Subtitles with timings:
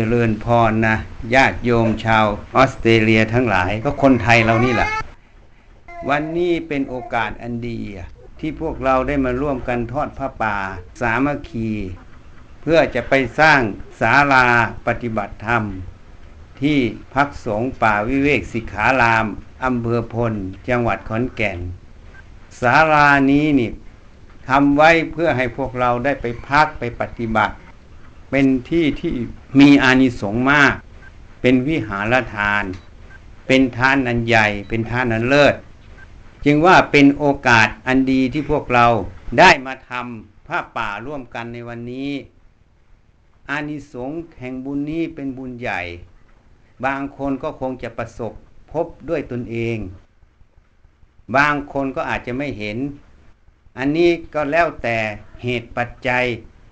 [0.00, 0.96] เจริญพรนะ
[1.34, 4.88] ญาติโยมชาวออสเตรเลียทั้งหลาย ก็คนไทยเรานี่แหละ
[6.08, 7.80] วันนี้เป็นโอกาสอันดี
[8.40, 10.56] ที่พวกเราได้มาร่วมกันทอดผ้าป่า
[11.00, 11.70] สามัคคี
[12.62, 13.60] เพื่อจะไปสร้าง
[14.00, 14.46] ศาลา
[14.86, 15.62] ปฏิบัติธรรม
[16.60, 16.78] ที่
[17.14, 19.26] พักสงฆ์ป่าวิเวกสิกขาราม
[19.64, 20.32] อำเภอพล
[20.68, 21.58] จังหวัดขอนแก่น
[22.60, 23.70] ศาลานี้นี่
[24.48, 27.54] ทำไว้เพื่อให้พวกเราได้ไปพักไปปฏิบัติ
[28.30, 29.12] เป็นที่ที่
[29.60, 30.74] มีอานิสงส์มาก
[31.40, 32.64] เป็นวิหารทาน
[33.46, 35.54] เป็นทานอันใหญ่ เป็นทานอันเลิศ
[36.44, 38.86] จึงว่าเป็นโอกาสอันดีที่พวกเรา
[39.38, 42.10] ได้มาทำผ้าป่าร่วมกันในวันนี้
[43.50, 45.80] อานิสงส์แห่งบุญนี้เป็นบุญใหญ่
[46.84, 48.32] บางคนก็คงจะประสบ
[48.72, 49.78] พบด้วยตนเอง
[51.36, 52.78] บางคนก็อาจจะไม่เห็น
[53.78, 54.96] อันนี้ก็แล้วแต่
[55.42, 56.24] เหตุปัจจัย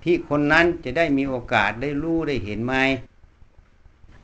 [0.08, 2.74] ที่คนนั้นจะได้มีโอกาสได้รู้ได้เห็นไหม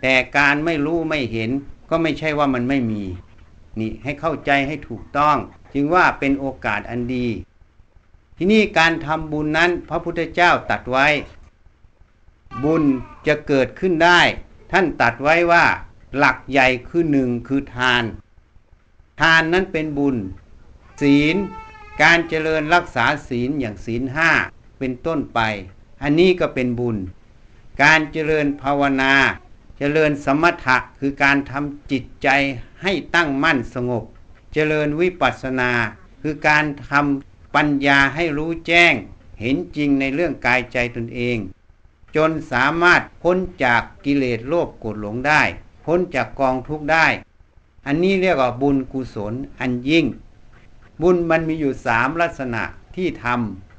[0.01, 1.51] แต่การไม่รู้ไม่เห็น
[1.91, 3.03] ก็ไม่ใช่ว่ามันไม่มี
[3.79, 5.37] นี่ให้เข้าใจให้ถูกต้อง
[5.75, 7.27] จึงว่าเป็นโอกาสอันดี
[8.37, 11.07] ที่นี่การทำบุญนั้นพระพุทธเจ้าตัดไว้
[12.65, 12.85] บุญ
[13.27, 14.21] จะเกิดขึ้นได้
[14.73, 15.65] ท่านตัดไว้ว่า
[16.17, 18.05] หลักใหญ่คือหนึ่งคือทาน
[19.21, 20.17] ทานนั้นเป็นบุญ
[21.01, 21.37] ศีล
[22.03, 24.31] การเจริญรักษาศีลอย่างศีลห้า
[24.83, 25.41] เป็นต้นไป
[26.03, 26.97] อันนี้ก็เป็นบุญ
[27.83, 29.15] การเจริญภาวนา
[29.79, 32.29] เจริญสมถะคือการทำจิตใจ
[32.83, 34.05] ให้ตั้งมั่นสงบ
[34.53, 35.71] เจริญวิปัสสนา
[36.23, 38.95] คือการทำปัญญาให้รู้แจ้ง
[39.41, 41.37] เห็นจริงในเรื่องกายใจตนเอง
[42.17, 45.43] จนสามารถพ้นจากกิเลสโลภโกรธหลงได้
[45.85, 47.07] พ้นจากกองทุกข์ได้
[47.87, 50.07] อันนี้เรียกว่าบุญกุศลอันยิ่ง
[51.03, 52.63] บุญมันมีอยู่สามลักษณะ
[52.97, 53.72] ที่ทำ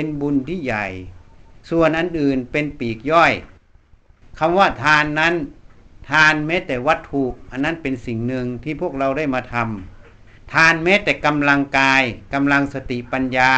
[0.00, 0.86] เป็นบุญที่ใหญ่
[1.70, 3.32] ส่วนอันอื่นเป็นปีกย่อย
[4.38, 5.34] คำว่าทานนั้น
[6.10, 12.02] ทานแม้แต่วัตถุอันนั้นเป็นสิ่งหนึ่งที่พวกเราได้มาทำทานแม้แต่กำลังกาย
[12.34, 13.50] กำลังสติปัญญา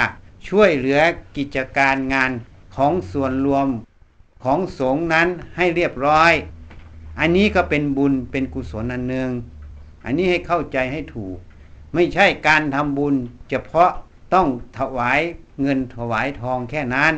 [0.48, 1.00] ช่วยเหลือ
[1.36, 2.30] กิจการงาน
[2.76, 3.66] ของส่วนรวม
[4.44, 6.32] ของสงฆ์นั้นให้เรียบร้อย
[7.20, 9.30] อันนี้ก็เป็นบุญเป็นกุศลอันหนึ่ง
[10.04, 11.36] อันนี้ให้เข้าใจให้ถูก
[11.94, 13.14] ไม่ใช่การทำบุญ
[13.50, 13.90] เฉพาะ
[14.34, 14.48] ต้อง
[14.78, 15.20] ถวาย
[15.60, 17.14] เงินถวายทองแค่นั้น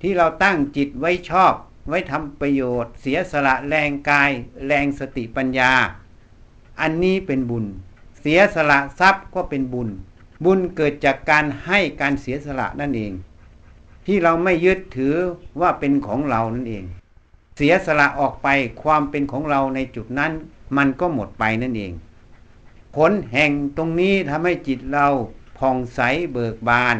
[0.00, 1.54] ที่เราตั้งจิตไว้ชอบ
[1.88, 4.30] ไว้ทำประโยชน์ เสียสละแรงกาย
[4.66, 5.72] แรงสติปัญญา
[6.80, 7.66] อันนี้เป็นบุญ
[8.20, 9.88] เสียสละทรัพย์ก็เป็นบุญ
[10.44, 13.12] บุญเกิดจากการให้การเสียสละนั่นเอง
[14.06, 15.14] ที่เราไม่ยึดถือ
[15.60, 16.84] ว่าเป็นของเรานั่นเอง
[17.56, 18.48] เสียสละออกไป
[18.82, 20.32] ความเป็นของเราในจุดนั้น
[20.76, 21.92] มันก็หมดไปนั่นเอง
[22.96, 25.06] ผลแห่งตรงนี้ทำให้จิตเรา
[25.58, 26.00] ผ่องใส
[26.32, 26.96] เบิกบาน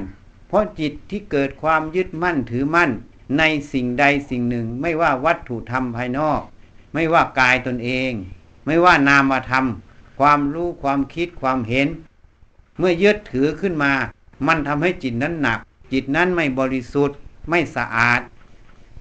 [0.48, 2.90] เพราะจิตที่เกิดความยึดมั่นถือมั่น
[3.38, 6.40] ในสิ่งใดสิ่งหนึ่งไม่ว่าวัตถุธรรมภายนอก
[6.94, 8.12] ไม่ว่ากายตนเอง
[8.66, 9.64] ไม่ว่านามธรรม
[10.18, 11.88] ความรู้ความคิดความเห็น
[12.78, 13.92] เมื่อยึดถือขึ้นมา
[14.46, 15.58] มันทำให้จิตนั้นหนัก
[15.92, 17.18] จิตนั้นไม่บริสุทธิ์
[17.50, 18.20] ไม่สะอาด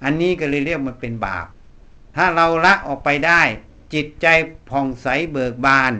[0.04, 1.46] อันนี้ก็เลยเรียกมันเป็นบาป
[2.16, 3.42] ถ้าเราละออกไปได้
[3.94, 4.26] จิตใจ
[4.68, 5.92] ผ่องใสเบิกบาน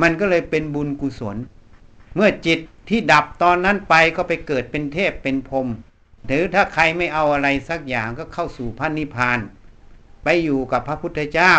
[0.00, 1.36] มันก็เลยเป็นบุญกุศล
[2.14, 5.68] เมื่อจิตที่ดับตอนนั้นไปก็ไปเกิดเป็นเทพเป็นพรม
[6.26, 9.38] หรือถ้าใครไม่เอาอะไรสักอย่างก็เข้าสู่พระนิพพาน
[10.24, 11.54] ไปอยู่กับพระพุทธเจ้า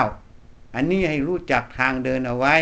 [0.76, 2.56] อันนี้ให้รู้จักทางเดินเอาไว้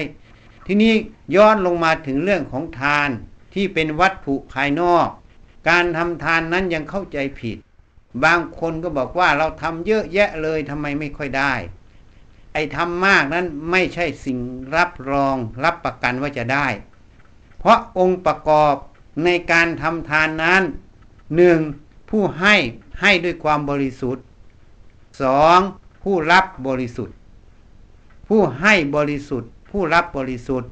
[0.66, 0.94] ที่นี้
[1.36, 3.10] ย้อนลงมาถึงเรื่องของทาน
[3.54, 5.08] ที่เป็นวัตถุภายนอก
[5.70, 7.58] การทำทานนั้นยังเข้าใจผิด
[8.24, 11.54] บางคนก็บอกว่าเราทำเยอะแยะเลยทำไมไม่ค่อยได้
[12.54, 14.38] ไอ้ทำมากนั้นไม่ใช่สิ่ง
[14.76, 16.68] รับรองรับประกันว่าจะได้
[17.60, 18.76] เพราะองค์ประกอบ
[19.24, 20.64] ในการทำทานนั้น
[21.36, 21.60] หนึ่ง
[22.10, 22.56] ผู้ให้
[23.02, 24.24] ให้ด้วยความบริสุทธิ์
[25.22, 25.60] สอง
[26.04, 27.16] ผู้รับบริสุทธิ์
[28.28, 30.70] ผู้ให้บริสุทธิ์ ผู้รับบริสุทธิ์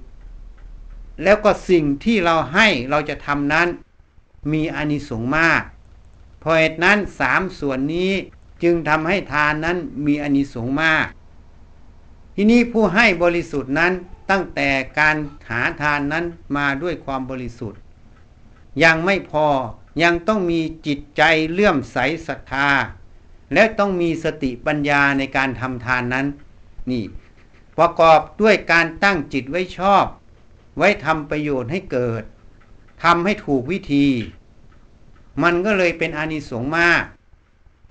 [1.24, 3.68] แล้วก็สิ่งที่เราให้เราจะทำนั้น
[4.52, 5.62] มีอานิสงส์มาก
[6.40, 8.12] เพราะเหตุนั้นสามส่วนนี้
[8.64, 11.06] จึงทำให้ทานนั้นมีอานิสงส์มาก
[12.36, 13.94] ที่นี้ผู้ให้บริสุทธิ์นั้น
[14.30, 14.70] ตั้งแต่
[15.00, 15.18] การ
[15.50, 16.26] หาทานนั้น
[16.58, 17.80] มาด้วยความบริสุทธิ์
[18.84, 19.48] ยังไม่พอ
[20.04, 21.22] ยังต้องมีจิตใจ
[21.52, 21.98] เลื่อมใส
[22.28, 22.70] ศรัทธา
[23.54, 26.28] และต้องมีสติปัญญาในการทำทานนั้น
[26.92, 27.04] นี่
[27.78, 30.06] ประกอบด้วยการตั้งจิตไว้ชอบ
[30.78, 32.24] ไว้ทำประโยชน์ให้เกิด
[33.04, 34.08] ทำให้ถูกวิธี
[35.44, 37.04] มันก็เลยเป็นอานิสงส์มาก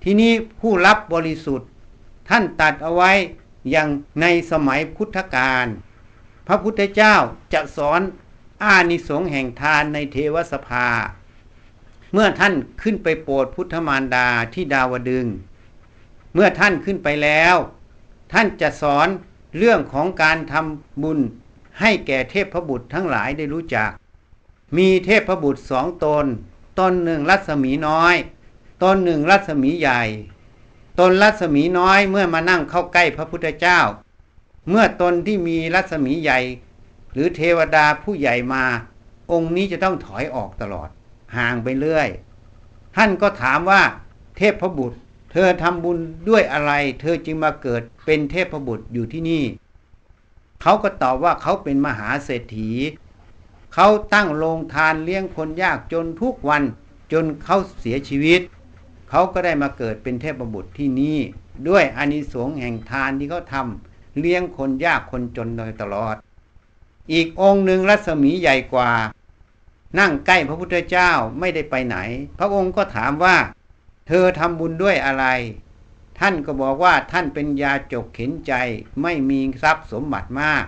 [0.03, 1.69] ที่นี้ผู้รับบริสุทธิ์
[2.29, 3.11] ท่านตัดเอาไว้
[3.69, 3.89] อย่าง
[4.21, 5.65] ในสมัยพุทธกาล
[6.47, 7.15] พระพุทธเจ้า
[7.53, 8.01] จะสอน
[8.63, 10.87] อานิสงส์แห่งทานในเทวสภา
[12.13, 15.25] เมื่อท่านขึ้นไปโปรดพุทธมารดาที่ดาวดึง
[16.33, 17.55] เมื่อท่านขึ้นไปแล้ว
[18.33, 19.07] ท่านจะสอน
[19.57, 21.19] เรื่องของการทำบุญ
[21.79, 23.89] ให้แก่เทพบุตรทั้งหลายได้รู้จัก
[24.77, 26.25] มีเทพบุตรสองตน
[26.79, 28.15] ตนหนึ่งรัศมีน้อย
[28.83, 30.03] ตนหนึ่งรัศมีใหญ่
[30.99, 33.79] ตนรัศมีน้อยเมื่อมานั่งเข้าใกล้พระพุทธเจ้า
[34.69, 36.39] เมื่อตนที่มีรัศมีใหญ่
[37.13, 38.63] หรือเทวดาผู้ใหญ่มา
[39.31, 40.89] องค์นี้จะต้องถอยออกตลอด
[41.37, 42.09] ห่างไปเรื่อย
[42.95, 43.81] ท่านก็ถามว่า
[44.37, 44.97] เทพบุตร
[45.31, 45.99] เธอทำบุญ
[46.29, 46.71] ด้วยอะไร
[47.01, 49.43] เธอจึงมาเกิดเป็นเทพบุตรอยู่ที่นี่
[50.61, 52.71] เขาก็ตอบว่าเขาเป็นมหาเศรษฐี
[53.73, 56.63] เขาตั้งโรงทานเลี้ยงคนยากจนทุกวัน
[57.11, 58.41] จนเขาเสียชีวิต
[59.09, 61.17] เขาก็ได้มาเกิดเป็นเทพบุตรที่นี่
[61.67, 63.86] ด้วยอานิสงส์แห่งทานที่เขาทำ
[64.19, 66.15] เลี้ยงคนยากคนจนโดยตลอด
[67.11, 68.91] อีกองค์หนึ่งรัศมีใหญ่กว่า
[69.99, 71.97] นั่งใกล้พระพุทธเจ้าไม่ได้ไปไหน
[72.39, 73.37] พระองค์ก็ถามว่า
[74.07, 75.25] เธอทำบุญด้วยอะไร
[76.19, 78.53] ท่านก็บอกว่าท่านเป็นยาจกเข็นใจ
[79.01, 80.63] ไม่มีทรัพย์สมบัติมาก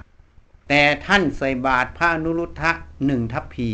[0.67, 2.71] แต่ท่านใส่บาตรพระนุรุทธะ
[3.05, 3.69] หนึ่งทัพพี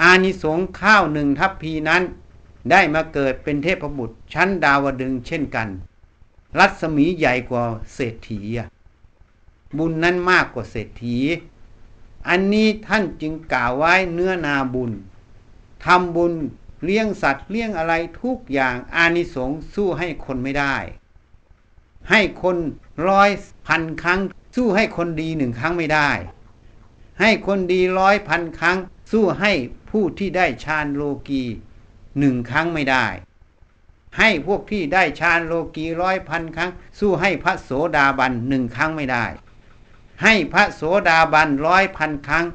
[0.00, 2.02] อานิสงส์ข้าวหนึ่งทัพพีนั้น
[2.70, 5.68] ได้มาเกิดเป็นเทพบุตรชั้นดาวดึงเช่นกัน
[6.58, 7.64] รัศมีใหญ่กว่า
[7.94, 8.68] เศรษฐีอะ
[9.78, 11.16] บุญนั้นมากกว่าเศรษฐี
[12.28, 14.92] อันนี้ท่านจึงกล่าวไว้เนื้อนาบุญ
[15.84, 16.34] ทำบุญ
[16.84, 20.76] เลี้ยงสัตว์เลี้ยงอะไรทุกอย่างอานิสงส์สู้ให้คนไม่ได้
[22.10, 22.56] ให้คน
[23.08, 23.30] ร้อย
[23.66, 24.20] พันครั้ง
[24.56, 26.10] สู้ให้คนดีหนึ่งครั้งไม่ได้
[27.20, 28.78] ให้คนดีร้อยพันครั้ง
[29.12, 29.52] สู้ให้
[29.90, 31.42] ผู้ที่ได้ฌานโลกี
[32.18, 33.06] หนึ่งครั้งไม่ได้
[34.18, 39.24] ให้พวกที่ได้ฌานโลกีร้อยพันครั้ง สู้ให้พระโสดาบันหนึ่งครั้งไม่ได้
[40.22, 42.46] ให้พระโสดาบันร้อยพันครั้ง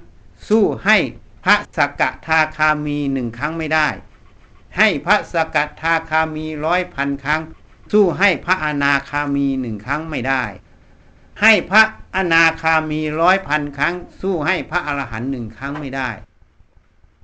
[0.49, 0.97] สู้ให้
[1.45, 3.87] พระสกทาคามีหนึ่งครั้งไม่ได้
[4.77, 7.41] ให้พระสกทาคามีร้อยพันครั้ง
[7.91, 10.43] สู้ให้พระอนาคามีหนึ่งครั้งไม่ได้
[11.41, 11.83] ให้พระ
[12.15, 16.09] อนาคามีร้อยพันครั้ง สู้ให้พระอรหันต์หนึ่งครั้งไม่ได้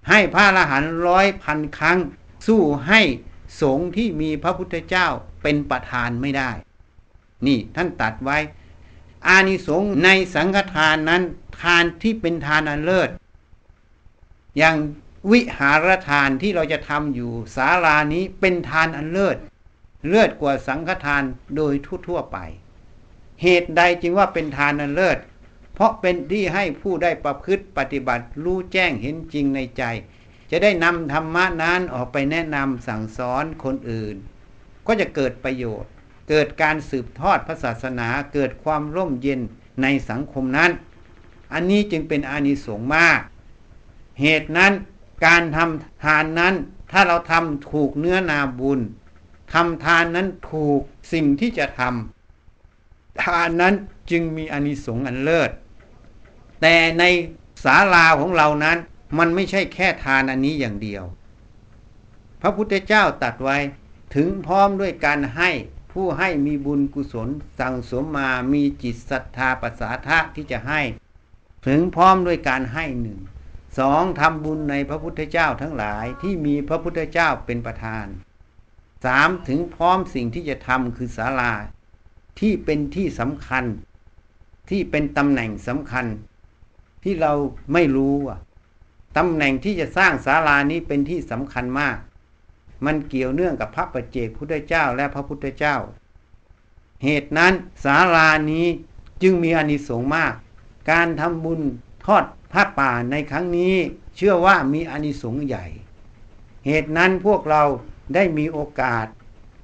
[0.10, 1.98] ให้พระอรหันต์ร้อยพันครั้ง
[2.48, 3.02] สู้ให้
[3.62, 5.08] สงฆ์ที่มีพระพุทธเจ้า
[5.42, 6.52] เป็นประธานไม่ได้
[7.46, 8.38] นี่ท่านตัดไว้
[9.28, 11.24] อานิสงส์ในสังฆทานนั้น
[11.62, 13.10] ทานที่เป็นทานอันเลิศ
[14.58, 14.76] อย่าง
[15.32, 19.38] วิหารทานที่เราจะทำอยู่ศาลานี้เป็นทานอันเลิศ
[20.10, 21.24] เลิศกว่าสังฆทาน
[21.56, 21.74] โดย
[22.08, 22.38] ทั่วๆไป
[23.42, 25.18] เหตุใดจึงว่าเป็นทานอันเลิศ
[25.74, 29.84] เพราะเป็นที่ให้ผู้ได้ประพฤติปฏิบัติรู้แจ้งเห็นจริงในใจ
[30.52, 34.16] จะได้นำธรรมะนั้นออกไปแนะนำสั่งสอนคนอื่น
[34.88, 35.92] ก็จะเกิดประโยชน์
[36.30, 39.40] เกิดการสืบทอดพระศาสนาเกิดความร่มเย็น
[39.82, 40.72] ในสังคมนั้น
[41.54, 43.20] อันนี้จึงเป็นอานิสงส์มาก
[44.22, 44.74] เหตุนั้น
[45.26, 46.54] การทำทานนั้น
[46.92, 48.80] ถ้าเราทำถูกเนื้อนาบุญ
[49.54, 50.82] ทำทานนั้นถูก
[51.14, 53.74] สิ่งที่จะทำทานนั้น
[54.12, 55.52] จึงมีอานิสงส์อันเลิศ
[56.62, 57.04] แต่ใน
[57.64, 58.78] ศาลาของเรานั้น
[59.18, 61.04] มันไม่ใช่แค่ทานอันนี้อย่างเดียว
[62.42, 63.58] พระพุทธเจ้าตัดไว้
[64.16, 65.50] ถึงพร้อมด้วยการให้
[65.92, 67.30] ผู้ให้มีบุญกุศล
[67.60, 70.82] สั่งสมมามีจิตศรัทธาปัสสาทะที่จะให้
[71.68, 73.20] ถึงพร้อมด้วยการให้หนึ่ง
[73.80, 78.06] สองทำบุญในพระพุทธเจ้าทั้งหลายที่มีพระพุทธเจ้าเป็นประธาน
[79.06, 81.54] สามถึงพร้อมสิ่งที่จะทำคือศาลา
[82.40, 83.66] ที่เป็นที่สำคัญ
[84.70, 86.06] ที่เป็นตำแหน่งสำคัญ
[87.04, 87.34] ที่เรา
[87.74, 88.40] ไม่รู้อะ
[89.18, 91.98] ตำแหน่งที่จะสร้างศาลานี้เป็นที่สำคัญมาก
[92.86, 95.76] มันเกี่ยวเนื่องกับพระปัจเจกพุทธเจ้าและพระพุทธเจ้า
[97.04, 97.54] เหตุนั้น
[97.84, 98.68] ศาลานี้
[99.22, 100.34] จึงมีอานิสงส์มาก
[100.92, 101.62] การทำบุญ
[102.06, 103.76] ทอดพระป่าในครั้งนี้
[104.16, 105.66] เชื่อว่ามีอานิสงส์ใหญ่
[106.66, 107.64] เหตุนั้นพวกเรา
[108.14, 109.08] ได้มีโอกาส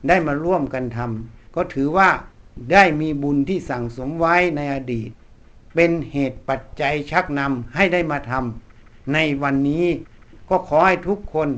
[0.07, 2.09] ได้มาร่วมกันทำก็ถือว่า
[2.71, 5.09] ได้มีบุญที่สั่งสมไว้ในอดีต
[5.75, 8.66] เป็นเหตุปัจจัยชักนำให้ได้มาทำ
[9.13, 9.87] ในวันนี้
[10.49, 11.49] ก็ขอให้ทุกคน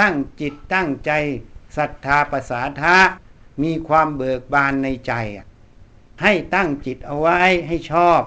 [0.00, 1.12] ตั้งจิตตั้งใจ
[1.76, 2.96] ศรัทธาประสาทะ
[3.62, 5.12] มีความเบิกบานในใจ
[6.22, 8.20] ให้ตั้งจิตเอาไว้ให้ชอบ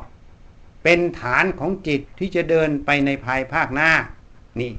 [0.83, 3.91] เป็นฐานของจิตที่จะเดินไปในภายภาคหน้า
[4.59, 4.71] นี่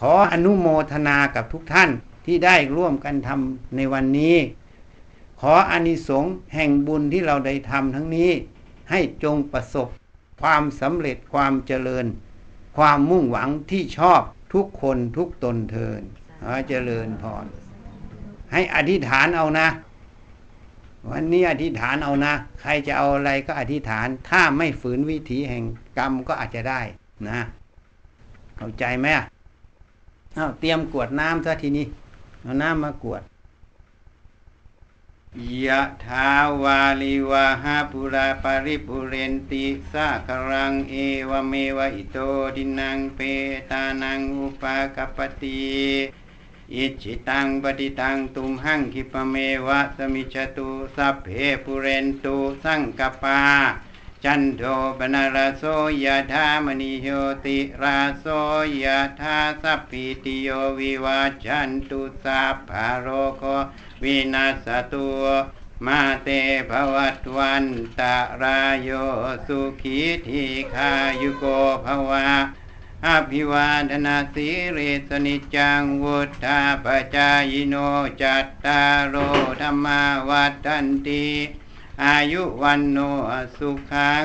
[0.00, 1.90] ขออนุโมทนากับทุกท่าน
[2.26, 4.36] ที่ได้ร่วมกันทำในวันนี้
[5.40, 8.30] ขออานิสงส์แห่งบุญที่เราได้ทำทั้งนี้
[8.90, 9.88] ให้จงประสบ
[10.40, 12.06] ความสำเร็จความเจริญ
[12.76, 14.20] ความมุ่งหวังที่ชอบ
[14.54, 16.02] ทุกคนทุกตนเทิน
[16.42, 17.46] ขอเจริญพร
[18.52, 19.68] ให้อธิษฐานเอานะ
[21.10, 25.64] วันนี้อธิษฐานเอานะ ใครจะเอาอะไรก็อธิษฐาน ถ้าไม่ฝืนวิถีแห่ง
[25.98, 26.80] กรรมก็อาจจะได้
[27.28, 27.40] นะ
[28.56, 29.06] เข้าใจไหม
[30.34, 31.86] เอาเตรียมกวดน้ำซะทีนี้
[32.42, 33.22] เอาน้ำมากวด
[35.66, 36.30] ยะทา
[36.62, 40.94] วาลิวาหาปุราปาริปุเรนติสาครังเอ
[41.28, 42.18] วเมวะอิโต
[42.56, 43.20] ทินนังเป
[43.70, 45.64] ตานังอุปกัปปติ
[46.74, 49.36] อิจฉิตังปัตถิตังตุมหัง ขิปปเม
[49.66, 51.28] วะสมิชฌตุสัพเพ
[51.64, 53.40] ปูเรนตุสังกัปปา
[54.24, 54.62] จันโท
[54.98, 55.64] ปัณณรโส
[56.04, 57.08] ยถามณิโช
[57.46, 58.26] ติรโส
[58.84, 58.86] ย
[59.20, 63.42] ถาสัพพีติโยวิวัชชันตุสัพพโรโค
[64.02, 65.08] วินัสสตุ
[65.86, 66.28] มาเต
[66.70, 67.64] ภวัตวัน
[67.98, 68.90] ตารายโย
[69.46, 70.90] สุขีทีขา
[71.22, 71.44] ยุโก
[71.84, 72.26] ภวะ
[73.06, 77.74] อภิวาทนาสีริสนิจังวุธาปจายโน
[78.22, 79.16] จัตตารโอ
[79.60, 81.26] ธรรมาวัฏันติ
[82.02, 82.98] อายุวันโน
[83.56, 84.24] สุขัง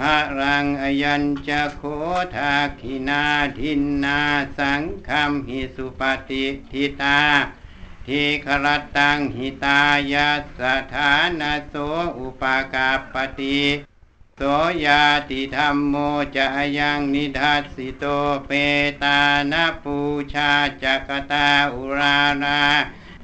[0.00, 1.82] หารังอยัญจะโค
[2.36, 3.24] ทาคินา
[3.58, 4.20] ทินนา
[4.58, 7.20] สังคัมหิสุปฏิทิตา
[8.06, 8.66] ทีคร
[8.96, 9.80] ตังหิตา
[10.12, 10.28] ยา
[10.58, 10.60] ส
[10.92, 11.74] ถานาโส
[12.18, 13.60] อุปากาปฏิ
[14.36, 14.40] โส
[14.84, 15.94] ยาติธรรมโม
[16.36, 16.46] จะ
[16.78, 18.04] ยังนิทัสสิโต
[18.46, 18.50] เป
[19.02, 19.20] ตา
[19.52, 19.98] นาปู
[20.32, 20.50] ชา
[20.82, 22.62] จักตาอุรารา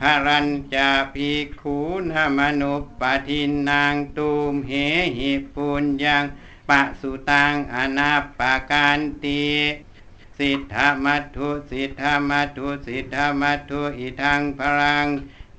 [0.03, 1.79] หรัญจะภิกขุ
[2.13, 4.73] นมนุปปทินนางตูมเห
[5.17, 6.25] หิปุญญัง
[6.69, 9.43] ปะสุตังอนาปาการตี
[10.39, 15.07] สิทธามัทุสิทธามัทุสิทธามัทุอิทังพลัง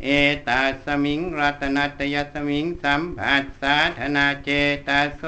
[0.04, 0.08] เอ
[0.48, 4.50] ตาสมิงรัตนัตยสมิงสัมผัสสาธนาเจ
[4.88, 5.22] ตาโส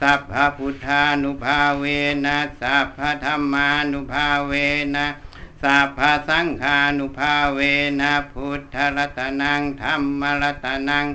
[0.00, 1.84] สัพพพุทธานุภาเว
[2.24, 4.52] นะสัพพธรรมานุภาเว
[4.94, 5.06] นะ
[5.62, 7.60] สัพพสังฆานุภาเว
[8.00, 11.06] นะพุทธรัตนังธรรมรัตนัง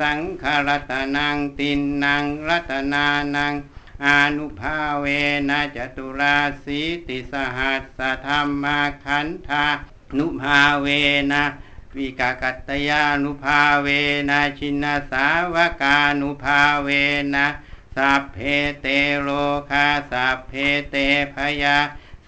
[0.00, 3.54] สังฆรัตนังตินนังรัตนานัง
[4.06, 5.06] อนุภาเว
[5.48, 9.66] นะจตุราสีติสหัสสธัมมักขันธา
[10.18, 10.86] นุภาเว
[11.32, 11.44] นะ
[11.96, 13.88] ปิฏกัตตยานุภาเว
[14.30, 16.88] นะชินสาวกานุภาเว
[17.34, 17.46] นะ
[17.96, 18.38] สัพเพ
[18.80, 18.86] เต
[19.20, 19.28] โร
[19.70, 20.52] คาสัพเพ
[20.90, 20.96] เต
[21.34, 21.76] ภยา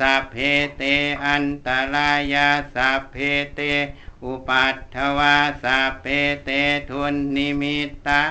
[0.01, 0.37] สัพเพ
[0.77, 0.83] เต
[1.27, 3.17] อันตรายาสัพเพ
[3.55, 3.61] เต
[4.25, 6.07] อุปัททวาสัพเพ
[6.45, 6.51] เต
[6.91, 8.23] ทุนนิมิตตา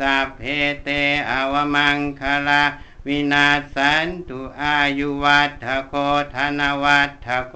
[0.00, 0.42] สัพเพ
[0.82, 0.88] เต
[1.30, 2.64] อวมังคลา
[3.06, 5.94] วินัสสันตุอายุวัฑฒโก
[6.34, 7.54] ธนวัฑฒโก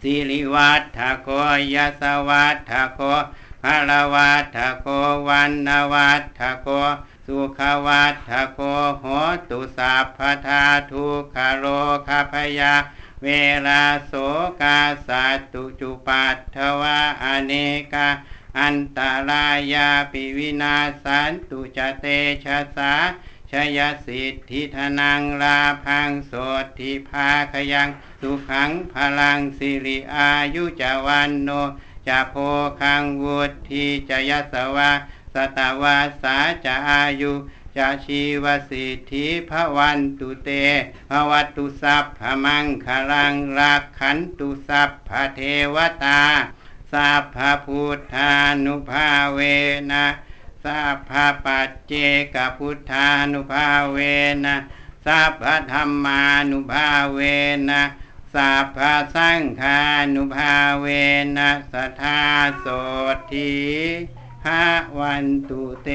[0.00, 1.28] สิริวัฑฒโก
[1.74, 3.00] ยสวัฑฒโก
[3.62, 4.86] พลวัฑฒโก
[5.28, 6.68] วัณณวัฑฒโก
[7.30, 8.14] สุขวัฑฒ
[8.54, 8.58] โก
[9.00, 9.04] โห
[9.50, 11.04] ตุสัพพทาทุ
[11.34, 11.64] กขโร
[12.06, 12.74] คภยา
[13.24, 13.28] เว
[13.66, 14.12] ราโส
[14.60, 17.52] กาสัตุจุปัตถวาอเน
[17.92, 18.08] กา
[18.60, 22.06] อันตรายาปิวินาสันตุจเต
[22.44, 22.92] ชะสา
[23.50, 26.32] ชยสิทธิธนังลาพังโส
[26.78, 27.88] ติภาคยัง
[28.20, 31.50] สุขังพลังสิริอายุจวันโน
[32.06, 32.34] จะโพ
[32.80, 34.90] คังวุธิจยสวะ
[35.36, 37.32] สตวาสาจะอายุ
[37.76, 40.50] จะชีวสิทธิพวันตุเต
[41.10, 45.40] ภวัตุสัพพมังคลังรักขันตุสัพพเท
[45.74, 46.22] วตา
[46.92, 48.32] สัพพพุทธา
[48.64, 49.40] นุภาเว
[49.90, 50.06] นะ
[50.64, 51.12] สัพพ
[51.44, 51.92] ปัจเจ
[52.34, 53.98] กพุทธานุภาเว
[54.44, 54.56] นะ
[55.06, 57.20] สัพพธรรมานุภาเว
[57.70, 57.82] นะ
[58.34, 58.78] สัพพ
[59.14, 59.78] สังฆา
[60.14, 60.86] นุภาเว
[61.36, 62.20] นะสัทธา
[62.60, 62.66] โส
[63.32, 63.52] ที
[64.46, 64.48] ห
[64.98, 65.88] วันตุเต